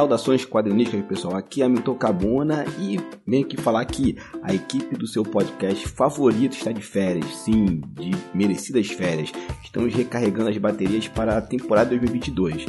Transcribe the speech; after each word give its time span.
Saudações 0.00 0.46
quadrinísticas, 0.46 1.04
pessoal. 1.04 1.36
Aqui 1.36 1.62
é 1.62 1.68
Milton 1.68 1.94
Cabona 1.94 2.64
e 2.78 2.98
venho 3.26 3.44
aqui 3.44 3.58
falar 3.58 3.84
que 3.84 4.16
a 4.42 4.54
equipe 4.54 4.96
do 4.96 5.06
seu 5.06 5.22
podcast 5.22 5.86
favorito 5.88 6.56
está 6.56 6.72
de 6.72 6.80
férias, 6.80 7.26
sim, 7.44 7.82
de 7.90 8.10
merecidas 8.32 8.86
férias. 8.86 9.30
Estamos 9.62 9.92
recarregando 9.92 10.48
as 10.48 10.56
baterias 10.56 11.06
para 11.06 11.36
a 11.36 11.42
temporada 11.42 11.90
2022 11.90 12.64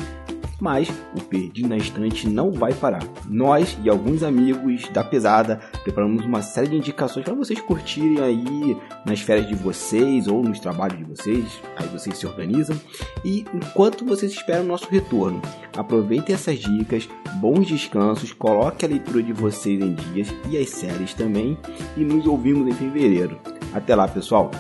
mas 0.61 0.87
o 1.17 1.21
Perdido 1.21 1.67
na 1.67 1.77
Estante 1.77 2.29
não 2.29 2.51
vai 2.51 2.71
parar. 2.71 3.03
Nós 3.27 3.75
e 3.83 3.89
alguns 3.89 4.21
amigos 4.21 4.87
da 4.89 5.03
pesada 5.03 5.59
preparamos 5.83 6.23
uma 6.23 6.43
série 6.43 6.67
de 6.67 6.77
indicações 6.77 7.25
para 7.25 7.33
vocês 7.33 7.59
curtirem 7.59 8.19
aí 8.19 8.77
nas 9.05 9.19
férias 9.19 9.47
de 9.47 9.55
vocês 9.55 10.27
ou 10.27 10.43
nos 10.43 10.59
trabalhos 10.59 10.99
de 10.99 11.03
vocês, 11.03 11.59
aí 11.75 11.87
vocês 11.87 12.17
se 12.17 12.27
organizam. 12.27 12.79
E 13.25 13.43
enquanto 13.53 14.05
vocês 14.05 14.31
esperam 14.31 14.63
o 14.63 14.67
nosso 14.67 14.87
retorno, 14.89 15.41
aproveitem 15.75 16.35
essas 16.35 16.59
dicas, 16.59 17.09
bons 17.35 17.67
descansos, 17.67 18.31
coloque 18.31 18.85
a 18.85 18.87
leitura 18.87 19.23
de 19.23 19.33
vocês 19.33 19.81
em 19.81 19.95
dias 19.95 20.27
e 20.49 20.57
as 20.57 20.69
séries 20.69 21.13
também 21.15 21.57
e 21.97 22.01
nos 22.01 22.27
ouvimos 22.27 22.67
em 22.67 22.73
fevereiro. 22.73 23.39
Até 23.73 23.95
lá, 23.95 24.07
pessoal! 24.07 24.51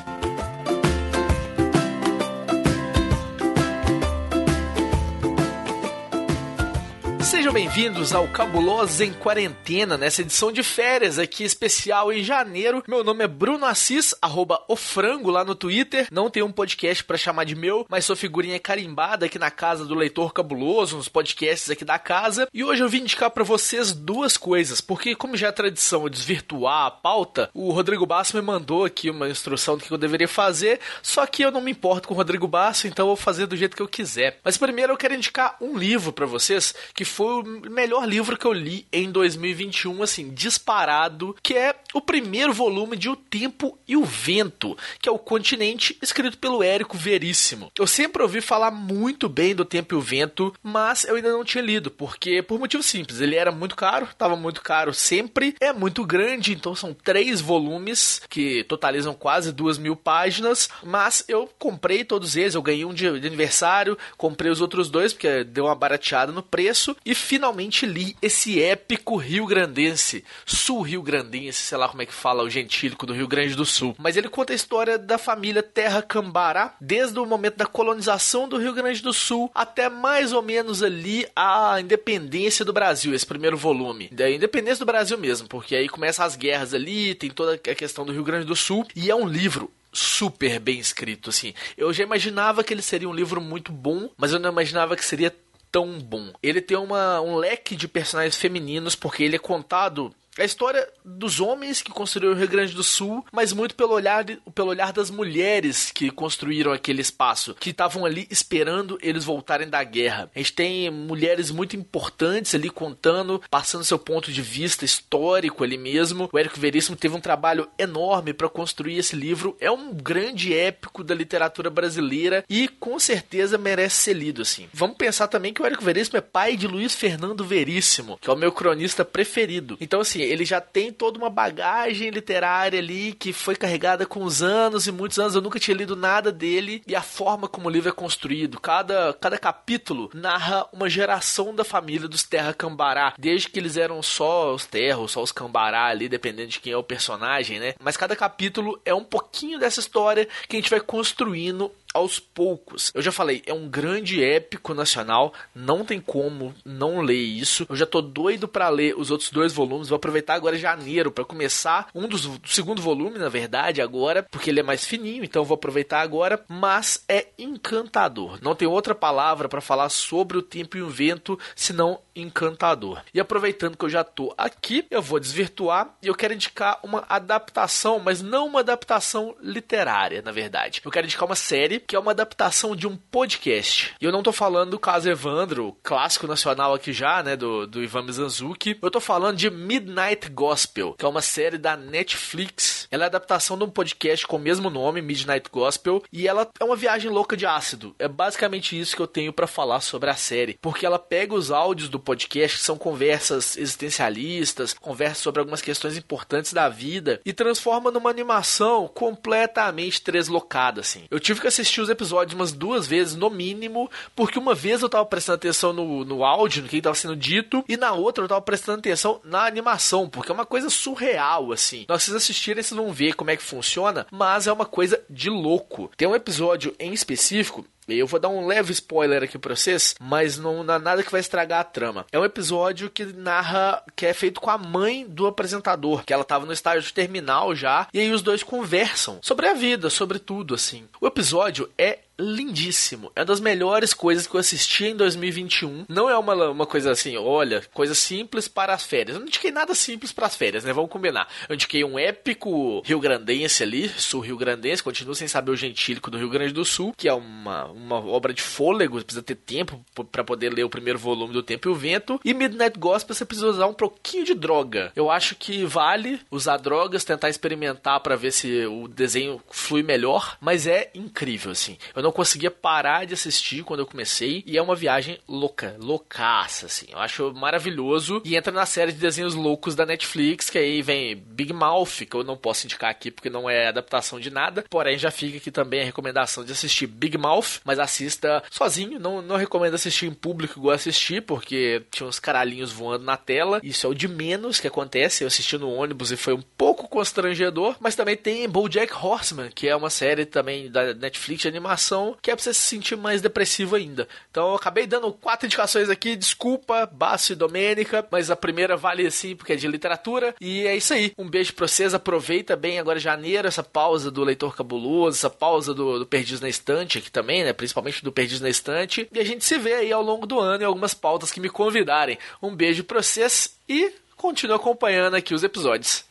Sejam 7.23 7.53
bem-vindos 7.53 8.13
ao 8.13 8.27
Cabuloso 8.27 9.03
em 9.03 9.13
Quarentena, 9.13 9.95
nessa 9.95 10.21
edição 10.21 10.51
de 10.51 10.63
férias 10.63 11.19
aqui 11.19 11.43
especial 11.43 12.11
em 12.11 12.23
janeiro. 12.23 12.83
Meu 12.87 13.03
nome 13.03 13.23
é 13.23 13.27
Bruno 13.27 13.65
Assis, 13.65 14.13
arroba 14.21 14.61
o 14.67 14.75
frango 14.75 15.29
lá 15.29 15.45
no 15.45 15.55
Twitter. 15.55 16.07
Não 16.11 16.29
tenho 16.31 16.47
um 16.47 16.51
podcast 16.51 17.03
para 17.03 17.17
chamar 17.17 17.45
de 17.45 17.55
meu, 17.55 17.85
mas 17.87 18.05
sou 18.05 18.15
figurinha 18.15 18.59
carimbada 18.59 19.27
aqui 19.27 19.37
na 19.37 19.51
casa 19.51 19.85
do 19.85 19.93
Leitor 19.93 20.33
Cabuloso, 20.33 20.97
nos 20.97 21.07
podcasts 21.07 21.69
aqui 21.69 21.85
da 21.85 21.99
casa. 21.99 22.49
E 22.53 22.63
hoje 22.63 22.83
eu 22.83 22.89
vim 22.89 23.01
indicar 23.01 23.29
para 23.29 23.43
vocês 23.43 23.93
duas 23.93 24.35
coisas, 24.35 24.81
porque 24.81 25.15
como 25.15 25.37
já 25.37 25.49
é 25.49 25.51
tradição 25.51 26.03
eu 26.03 26.09
desvirtuar 26.09 26.87
a 26.87 26.91
pauta, 26.91 27.49
o 27.53 27.71
Rodrigo 27.71 28.05
Basso 28.05 28.35
me 28.35 28.41
mandou 28.41 28.83
aqui 28.83 29.09
uma 29.09 29.29
instrução 29.29 29.77
do 29.77 29.83
que 29.83 29.91
eu 29.91 29.97
deveria 29.97 30.27
fazer, 30.27 30.79
só 31.03 31.25
que 31.27 31.43
eu 31.43 31.51
não 31.51 31.61
me 31.61 31.71
importo 31.71 32.07
com 32.07 32.13
o 32.13 32.17
Rodrigo 32.17 32.47
Basso, 32.47 32.87
então 32.87 33.03
eu 33.05 33.15
vou 33.15 33.15
fazer 33.15 33.45
do 33.45 33.55
jeito 33.55 33.75
que 33.75 33.81
eu 33.81 33.87
quiser. 33.87 34.39
Mas 34.43 34.57
primeiro 34.57 34.91
eu 34.91 34.97
quero 34.97 35.13
indicar 35.13 35.55
um 35.61 35.77
livro 35.77 36.11
para 36.11 36.25
vocês 36.25 36.73
que 36.93 37.05
foi 37.11 37.41
o 37.41 37.69
melhor 37.69 38.07
livro 38.07 38.37
que 38.37 38.45
eu 38.45 38.53
li 38.53 38.87
em 38.91 39.11
2021, 39.11 40.01
assim, 40.01 40.33
disparado, 40.33 41.35
que 41.43 41.53
é 41.53 41.75
o 41.93 42.01
primeiro 42.01 42.53
volume 42.53 42.97
de 42.97 43.09
O 43.09 43.15
Tempo 43.15 43.77
e 43.87 43.95
o 43.95 44.03
Vento, 44.03 44.77
que 44.99 45.09
é 45.09 45.11
o 45.11 45.19
Continente, 45.19 45.97
escrito 46.01 46.37
pelo 46.37 46.63
Érico 46.63 46.97
Veríssimo. 46.97 47.71
Eu 47.77 47.85
sempre 47.85 48.23
ouvi 48.23 48.41
falar 48.41 48.71
muito 48.71 49.27
bem 49.27 49.53
do 49.53 49.65
Tempo 49.65 49.93
e 49.93 49.97
o 49.97 50.01
Vento, 50.01 50.53
mas 50.63 51.03
eu 51.03 51.15
ainda 51.15 51.31
não 51.31 51.43
tinha 51.43 51.63
lido, 51.63 51.91
porque 51.91 52.41
por 52.41 52.59
motivo 52.59 52.81
simples, 52.81 53.19
ele 53.19 53.35
era 53.35 53.51
muito 53.51 53.75
caro, 53.75 54.05
estava 54.05 54.35
muito 54.35 54.61
caro 54.61 54.93
sempre, 54.93 55.55
é 55.59 55.73
muito 55.73 56.05
grande, 56.05 56.53
então 56.53 56.73
são 56.73 56.93
três 56.93 57.41
volumes 57.41 58.21
que 58.29 58.63
totalizam 58.63 59.13
quase 59.13 59.51
duas 59.51 59.77
mil 59.77 59.95
páginas, 59.95 60.69
mas 60.83 61.23
eu 61.27 61.49
comprei 61.59 62.03
todos 62.03 62.35
eles, 62.35 62.55
eu 62.55 62.61
ganhei 62.61 62.85
um 62.85 62.93
de 62.93 63.07
aniversário, 63.07 63.97
comprei 64.17 64.51
os 64.51 64.61
outros 64.61 64.89
dois, 64.89 65.13
porque 65.13 65.43
deu 65.43 65.65
uma 65.65 65.75
barateada 65.75 66.31
no 66.31 66.43
preço, 66.43 66.95
e 67.05 67.15
finalmente 67.15 67.85
li 67.85 68.15
esse 68.21 68.61
épico 68.61 69.15
rio-grandense, 69.15 70.23
sul-rio-grandense, 70.45 71.61
sei 71.61 71.77
lá 71.77 71.87
como 71.89 72.01
é 72.01 72.05
que 72.05 72.13
fala 72.13 72.43
o 72.43 72.49
gentílico 72.49 73.05
do 73.05 73.13
Rio 73.13 73.27
Grande 73.27 73.55
do 73.55 73.65
Sul. 73.65 73.95
Mas 73.97 74.17
ele 74.17 74.29
conta 74.29 74.53
a 74.53 74.55
história 74.55 74.97
da 74.97 75.17
família 75.17 75.63
Terra 75.63 76.01
Cambará, 76.01 76.75
desde 76.79 77.19
o 77.19 77.25
momento 77.25 77.57
da 77.57 77.65
colonização 77.65 78.47
do 78.47 78.57
Rio 78.57 78.73
Grande 78.73 79.01
do 79.01 79.13
Sul 79.13 79.49
até 79.53 79.89
mais 79.89 80.33
ou 80.33 80.41
menos 80.41 80.83
ali 80.83 81.27
a 81.35 81.79
independência 81.79 82.65
do 82.65 82.73
Brasil, 82.73 83.13
esse 83.13 83.25
primeiro 83.25 83.57
volume. 83.57 84.09
Da 84.11 84.29
independência 84.29 84.83
do 84.83 84.91
Brasil 84.91 85.17
mesmo, 85.17 85.47
porque 85.47 85.75
aí 85.75 85.89
começam 85.89 86.25
as 86.25 86.35
guerras 86.35 86.73
ali, 86.73 87.15
tem 87.15 87.29
toda 87.29 87.53
a 87.53 87.75
questão 87.75 88.05
do 88.05 88.13
Rio 88.13 88.23
Grande 88.23 88.45
do 88.45 88.55
Sul, 88.55 88.85
e 88.95 89.09
é 89.09 89.15
um 89.15 89.27
livro 89.27 89.71
super 89.93 90.59
bem 90.59 90.79
escrito, 90.79 91.29
assim. 91.29 91.53
Eu 91.77 91.91
já 91.91 92.03
imaginava 92.03 92.63
que 92.63 92.73
ele 92.73 92.81
seria 92.81 93.09
um 93.09 93.13
livro 93.13 93.41
muito 93.41 93.71
bom, 93.71 94.09
mas 94.17 94.31
eu 94.31 94.39
não 94.39 94.49
imaginava 94.49 94.95
que 94.95 95.03
seria 95.03 95.33
tão 95.71 95.99
bom. 95.99 96.31
Ele 96.43 96.61
tem 96.61 96.77
uma, 96.77 97.21
um 97.21 97.35
leque 97.35 97.75
de 97.75 97.87
personagens 97.87 98.35
femininos, 98.35 98.95
porque 98.95 99.23
ele 99.23 99.35
é 99.35 99.39
contado 99.39 100.13
a 100.37 100.43
história 100.43 100.87
dos 101.03 101.39
homens 101.39 101.81
que 101.81 101.91
construíram 101.91 102.33
o 102.33 102.37
Rio 102.37 102.47
Grande 102.47 102.73
do 102.73 102.83
Sul, 102.83 103.25
mas 103.31 103.53
muito 103.53 103.75
pelo 103.75 103.93
olhar, 103.93 104.25
pelo 104.55 104.69
olhar 104.69 104.93
das 104.93 105.09
mulheres 105.09 105.91
que 105.91 106.09
construíram 106.09 106.71
aquele 106.71 107.01
espaço, 107.01 107.55
que 107.55 107.71
estavam 107.71 108.05
ali 108.05 108.27
esperando 108.29 108.97
eles 109.01 109.25
voltarem 109.25 109.69
da 109.69 109.83
guerra. 109.83 110.29
A 110.33 110.39
gente 110.39 110.53
tem 110.53 110.89
mulheres 110.89 111.51
muito 111.51 111.75
importantes 111.75 112.55
ali 112.55 112.69
contando, 112.69 113.41
passando 113.49 113.83
seu 113.83 113.99
ponto 113.99 114.31
de 114.31 114.41
vista 114.41 114.85
histórico 114.85 115.63
ali 115.63 115.77
mesmo. 115.77 116.29
O 116.31 116.37
Érico 116.37 116.59
Veríssimo 116.59 116.95
teve 116.95 117.15
um 117.15 117.21
trabalho 117.21 117.67
enorme 117.77 118.33
para 118.33 118.49
construir 118.49 118.97
esse 118.97 119.15
livro. 119.15 119.55
É 119.59 119.69
um 119.69 119.93
grande 119.93 120.53
épico 120.53 121.03
da 121.03 121.13
literatura 121.13 121.69
brasileira 121.69 122.43
e 122.49 122.67
com 122.67 122.97
certeza 122.99 123.57
merece 123.57 123.97
ser 123.97 124.13
lido 124.13 124.41
assim. 124.41 124.67
Vamos 124.73 124.97
pensar 124.97 125.27
também 125.27 125.53
que 125.53 125.61
o 125.61 125.65
Érico 125.65 125.83
Veríssimo 125.83 126.17
é 126.17 126.21
pai 126.21 126.55
de 126.55 126.67
Luiz 126.67 126.95
Fernando 126.95 127.43
Veríssimo, 127.43 128.17
que 128.21 128.29
é 128.29 128.33
o 128.33 128.37
meu 128.37 128.51
cronista 128.51 129.03
preferido. 129.03 129.77
Então 129.81 130.01
assim, 130.01 130.21
ele 130.31 130.45
já 130.45 130.61
tem 130.61 130.91
toda 130.93 131.17
uma 131.17 131.29
bagagem 131.29 132.09
literária 132.09 132.79
ali 132.79 133.11
que 133.13 133.33
foi 133.33 133.55
carregada 133.55 134.05
com 134.05 134.23
os 134.23 134.41
anos 134.41 134.87
e 134.87 134.91
muitos 134.91 135.19
anos. 135.19 135.35
Eu 135.35 135.41
nunca 135.41 135.59
tinha 135.59 135.75
lido 135.75 135.95
nada 135.95 136.31
dele 136.31 136.81
e 136.87 136.95
a 136.95 137.01
forma 137.01 137.47
como 137.47 137.67
o 137.67 137.71
livro 137.71 137.89
é 137.89 137.91
construído. 137.91 138.59
Cada, 138.59 139.13
cada 139.19 139.37
capítulo 139.37 140.09
narra 140.13 140.65
uma 140.71 140.89
geração 140.89 141.53
da 141.53 141.65
família 141.65 142.07
dos 142.07 142.23
Terra 142.23 142.53
Cambará, 142.53 143.13
desde 143.17 143.49
que 143.49 143.59
eles 143.59 143.75
eram 143.75 144.01
só 144.01 144.53
os 144.53 144.65
Terros, 144.65 145.11
só 145.11 145.21
os 145.21 145.31
Cambará 145.31 145.87
ali, 145.87 146.07
dependendo 146.07 146.49
de 146.49 146.59
quem 146.59 146.71
é 146.71 146.77
o 146.77 146.83
personagem, 146.83 147.59
né? 147.59 147.73
Mas 147.79 147.97
cada 147.97 148.15
capítulo 148.15 148.79
é 148.85 148.93
um 148.93 149.03
pouquinho 149.03 149.59
dessa 149.59 149.81
história 149.81 150.27
que 150.47 150.55
a 150.55 150.59
gente 150.59 150.69
vai 150.69 150.79
construindo 150.79 151.71
aos 151.93 152.19
poucos. 152.19 152.91
Eu 152.93 153.01
já 153.01 153.11
falei, 153.11 153.41
é 153.45 153.53
um 153.53 153.69
grande 153.69 154.23
épico 154.23 154.73
nacional, 154.73 155.33
não 155.53 155.85
tem 155.85 155.99
como 155.99 156.53
não 156.65 157.01
ler 157.01 157.21
isso. 157.21 157.65
Eu 157.69 157.75
já 157.75 157.85
tô 157.85 158.01
doido 158.01 158.47
para 158.47 158.69
ler 158.69 158.95
os 158.97 159.11
outros 159.11 159.29
dois 159.29 159.53
volumes. 159.53 159.89
Vou 159.89 159.95
aproveitar 159.95 160.35
agora 160.35 160.57
janeiro 160.57 161.11
para 161.11 161.25
começar 161.25 161.87
um 161.93 162.07
dos 162.07 162.21
do 162.25 162.47
segundo 162.47 162.81
volume, 162.81 163.17
na 163.17 163.29
verdade, 163.29 163.81
agora, 163.81 164.23
porque 164.23 164.49
ele 164.49 164.59
é 164.59 164.63
mais 164.63 164.85
fininho, 164.85 165.23
então 165.23 165.43
vou 165.43 165.55
aproveitar 165.55 166.01
agora, 166.01 166.43
mas 166.47 167.03
é 167.07 167.27
encantador. 167.37 168.39
Não 168.41 168.55
tem 168.55 168.67
outra 168.67 168.95
palavra 168.95 169.49
para 169.49 169.61
falar 169.61 169.89
sobre 169.89 170.37
o 170.37 170.41
tempo 170.41 170.77
e 170.77 170.81
o 170.81 170.89
vento 170.89 171.37
senão 171.55 171.99
encantador. 172.15 173.01
E 173.13 173.19
aproveitando 173.19 173.77
que 173.77 173.85
eu 173.85 173.89
já 173.89 174.03
tô 174.03 174.33
aqui, 174.37 174.85
eu 174.89 175.01
vou 175.01 175.19
desvirtuar 175.19 175.95
e 176.01 176.07
eu 176.07 176.15
quero 176.15 176.33
indicar 176.33 176.79
uma 176.83 177.03
adaptação, 177.09 177.99
mas 177.99 178.21
não 178.21 178.47
uma 178.47 178.59
adaptação 178.59 179.35
literária, 179.41 180.21
na 180.21 180.31
verdade. 180.31 180.81
Eu 180.83 180.91
quero 180.91 181.05
indicar 181.05 181.27
uma 181.27 181.35
série 181.35 181.80
que 181.87 181.95
é 181.95 181.99
uma 181.99 182.11
adaptação 182.11 182.75
de 182.75 182.87
um 182.87 182.95
podcast. 182.95 183.93
E 183.99 184.05
eu 184.05 184.11
não 184.11 184.23
tô 184.23 184.31
falando 184.31 184.71
do 184.71 184.79
caso 184.79 185.09
Evandro, 185.09 185.77
clássico 185.83 186.27
nacional 186.27 186.73
aqui 186.73 186.93
já, 186.93 187.21
né, 187.23 187.35
do, 187.35 187.65
do 187.65 187.83
Ivan 187.83 188.03
Mizanzuki. 188.03 188.77
Eu 188.81 188.91
tô 188.91 188.99
falando 188.99 189.37
de 189.37 189.49
Midnight 189.49 190.29
Gospel, 190.29 190.93
que 190.97 191.05
é 191.05 191.07
uma 191.07 191.21
série 191.21 191.57
da 191.57 191.77
Netflix. 191.77 192.87
Ela 192.91 193.05
é 193.05 193.07
adaptação 193.07 193.57
de 193.57 193.63
um 193.63 193.69
podcast 193.69 194.27
com 194.27 194.37
o 194.37 194.39
mesmo 194.39 194.69
nome, 194.69 195.01
Midnight 195.01 195.49
Gospel, 195.49 196.03
e 196.11 196.27
ela 196.27 196.49
é 196.59 196.63
uma 196.63 196.75
viagem 196.75 197.09
louca 197.09 197.37
de 197.37 197.45
ácido. 197.45 197.95
É 197.97 198.07
basicamente 198.07 198.77
isso 198.79 198.95
que 198.95 199.01
eu 199.01 199.07
tenho 199.07 199.31
para 199.31 199.47
falar 199.47 199.81
sobre 199.81 200.09
a 200.09 200.15
série, 200.15 200.57
porque 200.61 200.85
ela 200.85 200.99
pega 200.99 201.33
os 201.33 201.51
áudios 201.51 201.89
do 201.89 201.99
podcast, 201.99 202.57
que 202.57 202.63
são 202.63 202.77
conversas 202.77 203.57
existencialistas, 203.57 204.73
conversas 204.73 205.19
sobre 205.19 205.39
algumas 205.39 205.61
questões 205.61 205.97
importantes 205.97 206.53
da 206.53 206.67
vida, 206.67 207.21
e 207.25 207.31
transforma 207.31 207.91
numa 207.91 208.09
animação 208.09 208.87
completamente 208.87 210.01
deslocada, 210.11 210.81
assim. 210.81 211.05
Eu 211.09 211.19
tive 211.19 211.39
que 211.39 211.47
assistir 211.47 211.70
os 211.79 211.89
episódios 211.89 212.33
umas 212.33 212.51
duas 212.51 212.87
vezes, 212.87 213.15
no 213.15 213.29
mínimo, 213.29 213.89
porque 214.15 214.39
uma 214.39 214.55
vez 214.55 214.81
eu 214.81 214.89
tava 214.89 215.05
prestando 215.05 215.35
atenção 215.35 215.71
no, 215.71 216.03
no 216.03 216.25
áudio, 216.25 216.63
no 216.63 216.69
que 216.69 216.77
estava 216.77 216.95
sendo 216.95 217.15
dito, 217.15 217.63
e 217.69 217.77
na 217.77 217.93
outra 217.93 218.23
eu 218.23 218.27
tava 218.27 218.41
prestando 218.41 218.79
atenção 218.79 219.21
na 219.23 219.45
animação, 219.45 220.09
porque 220.09 220.31
é 220.31 220.33
uma 220.33 220.45
coisa 220.45 220.69
surreal, 220.69 221.51
assim. 221.51 221.85
Nós 221.87 222.03
vocês 222.03 222.17
assistirem, 222.17 222.61
vocês 222.63 222.77
vão 222.77 222.91
ver 222.91 223.13
como 223.13 223.29
é 223.29 223.37
que 223.37 223.43
funciona, 223.43 224.07
mas 224.11 224.47
é 224.47 224.51
uma 224.51 224.65
coisa 224.65 224.99
de 225.09 225.29
louco. 225.29 225.91
Tem 225.95 226.07
um 226.07 226.15
episódio 226.15 226.75
em 226.79 226.91
específico 226.93 227.65
eu 227.87 228.07
vou 228.07 228.19
dar 228.19 228.29
um 228.29 228.45
leve 228.45 228.71
spoiler 228.71 229.23
aqui 229.23 229.37
pra 229.37 229.55
vocês, 229.55 229.95
mas 229.99 230.37
não 230.37 230.61
há 230.69 230.79
nada 230.79 231.03
que 231.03 231.11
vai 231.11 231.21
estragar 231.21 231.59
a 231.59 231.63
trama. 231.63 232.05
É 232.11 232.19
um 232.19 232.25
episódio 232.25 232.89
que 232.89 233.05
narra, 233.05 233.83
que 233.95 234.05
é 234.05 234.13
feito 234.13 234.39
com 234.39 234.49
a 234.49 234.57
mãe 234.57 235.05
do 235.07 235.27
apresentador, 235.27 236.03
que 236.05 236.13
ela 236.13 236.23
tava 236.23 236.45
no 236.45 236.53
estágio 236.53 236.93
terminal 236.93 237.55
já, 237.55 237.87
e 237.93 237.99
aí 237.99 238.11
os 238.11 238.21
dois 238.21 238.43
conversam 238.43 239.19
sobre 239.21 239.47
a 239.47 239.53
vida, 239.53 239.89
sobre 239.89 240.19
tudo, 240.19 240.55
assim. 240.55 240.87
O 240.99 241.07
episódio 241.07 241.69
é 241.77 241.99
lindíssimo. 242.21 243.11
É 243.15 243.21
uma 243.21 243.25
das 243.25 243.39
melhores 243.39 243.93
coisas 243.93 244.27
que 244.27 244.35
eu 244.35 244.39
assisti 244.39 244.85
em 244.85 244.95
2021. 244.95 245.85
Não 245.89 246.09
é 246.09 246.17
uma, 246.17 246.49
uma 246.49 246.65
coisa 246.65 246.91
assim, 246.91 247.17
olha, 247.17 247.63
coisa 247.73 247.95
simples 247.95 248.47
para 248.47 248.73
as 248.73 248.83
férias. 248.83 249.15
Eu 249.15 249.19
não 249.19 249.27
indiquei 249.27 249.51
nada 249.51 249.73
simples 249.73 250.11
para 250.11 250.27
as 250.27 250.35
férias, 250.35 250.63
né? 250.63 250.71
Vamos 250.71 250.91
combinar. 250.91 251.27
Eu 251.49 251.55
indiquei 251.55 251.83
um 251.83 251.97
épico 251.97 252.81
rio-grandense 252.85 253.63
ali, 253.63 253.89
sul-rio-grandense, 253.89 254.83
continuo 254.83 255.15
sem 255.15 255.27
saber 255.27 255.51
o 255.51 255.55
gentílico 255.55 256.11
do 256.11 256.17
Rio 256.17 256.29
Grande 256.29 256.53
do 256.53 256.63
Sul, 256.63 256.93
que 256.95 257.07
é 257.07 257.13
uma, 257.13 257.65
uma 257.65 257.97
obra 257.97 258.33
de 258.33 258.41
fôlego, 258.41 259.03
precisa 259.03 259.23
ter 259.23 259.35
tempo 259.35 259.83
para 260.11 260.23
poder 260.23 260.53
ler 260.53 260.63
o 260.63 260.69
primeiro 260.69 260.99
volume 260.99 261.33
do 261.33 261.43
Tempo 261.43 261.67
e 261.67 261.71
o 261.71 261.75
Vento. 261.75 262.19
E 262.23 262.33
Midnight 262.33 262.77
Gospel 262.77 263.15
você 263.15 263.25
precisa 263.25 263.47
usar 263.47 263.67
um 263.67 263.73
pouquinho 263.73 264.25
de 264.25 264.33
droga. 264.33 264.91
Eu 264.95 265.09
acho 265.09 265.35
que 265.35 265.65
vale 265.65 266.19
usar 266.29 266.57
drogas, 266.57 267.03
tentar 267.03 267.29
experimentar 267.29 267.99
para 267.99 268.15
ver 268.15 268.31
se 268.31 268.65
o 268.65 268.87
desenho 268.87 269.41
flui 269.49 269.83
melhor, 269.83 270.37
mas 270.39 270.67
é 270.67 270.91
incrível, 270.93 271.51
assim. 271.51 271.77
Eu 271.95 272.03
não 272.03 272.10
não 272.11 272.13
conseguia 272.13 272.51
parar 272.51 273.05
de 273.05 273.13
assistir 273.13 273.63
quando 273.63 273.79
eu 273.79 273.85
comecei. 273.85 274.43
E 274.45 274.57
é 274.57 274.61
uma 274.61 274.75
viagem 274.75 275.17
louca, 275.27 275.77
loucaça, 275.79 276.65
assim. 276.65 276.87
Eu 276.91 276.99
acho 276.99 277.33
maravilhoso. 277.33 278.21
E 278.25 278.35
entra 278.35 278.51
na 278.51 278.65
série 278.65 278.91
de 278.91 278.99
desenhos 278.99 279.33
loucos 279.33 279.75
da 279.75 279.85
Netflix, 279.85 280.49
que 280.49 280.57
aí 280.57 280.81
vem 280.81 281.15
Big 281.15 281.53
Mouth, 281.53 282.05
que 282.09 282.15
eu 282.15 282.23
não 282.23 282.35
posso 282.35 282.65
indicar 282.65 282.91
aqui 282.91 283.09
porque 283.09 283.29
não 283.29 283.49
é 283.49 283.67
adaptação 283.67 284.19
de 284.19 284.29
nada. 284.29 284.65
Porém, 284.69 284.97
já 284.97 285.09
fica 285.09 285.37
aqui 285.37 285.49
também 285.49 285.81
a 285.81 285.85
recomendação 285.85 286.43
de 286.43 286.51
assistir 286.51 286.85
Big 286.85 287.17
Mouth, 287.17 287.61
mas 287.63 287.79
assista 287.79 288.43
sozinho. 288.51 288.99
Não, 288.99 289.21
não 289.21 289.37
recomendo 289.37 289.75
assistir 289.75 290.07
em 290.07 290.13
público 290.13 290.59
igual 290.59 290.75
assistir, 290.75 291.21
porque 291.21 291.83
tinha 291.91 292.07
uns 292.07 292.19
caralhinhos 292.19 292.71
voando 292.71 293.05
na 293.05 293.15
tela. 293.15 293.61
Isso 293.63 293.87
é 293.87 293.89
o 293.89 293.95
de 293.95 294.09
menos 294.09 294.59
que 294.59 294.67
acontece. 294.67 295.23
Eu 295.23 295.27
assisti 295.27 295.57
no 295.57 295.71
ônibus 295.71 296.11
e 296.11 296.17
foi 296.17 296.33
um 296.33 296.41
pouco 296.41 296.89
constrangedor. 296.89 297.77
Mas 297.79 297.95
também 297.95 298.17
tem 298.17 298.49
BoJack 298.49 298.93
Horseman, 298.93 299.49
que 299.49 299.67
é 299.67 299.75
uma 299.75 299.89
série 299.89 300.25
também 300.25 300.69
da 300.69 300.93
Netflix 300.93 301.43
de 301.43 301.47
animação 301.47 302.00
que 302.21 302.31
é 302.31 302.35
pra 302.35 302.43
você 302.43 302.53
se 302.53 302.61
sentir 302.61 302.95
mais 302.95 303.21
depressivo 303.21 303.75
ainda. 303.75 304.07
Então 304.29 304.49
eu 304.49 304.55
acabei 304.55 304.87
dando 304.87 305.11
quatro 305.13 305.45
indicações 305.45 305.89
aqui, 305.89 306.15
desculpa, 306.15 306.85
Basso 306.85 307.33
e 307.33 307.35
Domênica, 307.35 308.05
mas 308.11 308.31
a 308.31 308.35
primeira 308.35 308.75
vale 308.77 309.05
assim 309.05 309.35
porque 309.35 309.53
é 309.53 309.55
de 309.55 309.67
literatura. 309.67 310.35
E 310.39 310.65
é 310.65 310.75
isso 310.75 310.93
aí. 310.93 311.13
Um 311.17 311.29
beijo 311.29 311.53
pra 311.53 311.67
vocês, 311.67 311.93
aproveita 311.93 312.55
bem 312.55 312.79
agora 312.79 312.99
janeiro, 312.99 313.47
essa 313.47 313.63
pausa 313.63 314.09
do 314.09 314.23
Leitor 314.23 314.55
Cabuloso, 314.55 315.17
essa 315.17 315.29
pausa 315.29 315.73
do, 315.73 315.99
do 315.99 316.09
na 316.41 316.49
Estante 316.49 316.97
aqui 316.97 317.11
também, 317.11 317.43
né? 317.43 317.53
Principalmente 317.53 318.03
do 318.03 318.11
Perdidos 318.11 318.41
na 318.41 318.49
Estante. 318.49 319.07
E 319.11 319.19
a 319.19 319.23
gente 319.23 319.43
se 319.43 319.57
vê 319.57 319.73
aí 319.73 319.91
ao 319.91 320.01
longo 320.01 320.25
do 320.25 320.39
ano 320.39 320.63
em 320.63 320.65
algumas 320.65 320.93
pautas 320.93 321.31
que 321.31 321.39
me 321.39 321.49
convidarem. 321.49 322.17
Um 322.41 322.55
beijo 322.55 322.83
pra 322.83 323.01
vocês 323.01 323.55
e 323.67 323.91
continue 324.15 324.55
acompanhando 324.55 325.15
aqui 325.15 325.33
os 325.33 325.43
episódios. 325.43 326.10